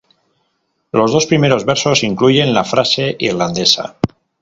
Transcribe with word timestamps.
Los 0.91 1.11
dos 1.11 1.27
primeros 1.27 1.63
versos 1.63 2.01
incluyen 2.03 2.55
la 2.55 2.63
frase 2.63 3.15
irlandesa. 3.19 3.97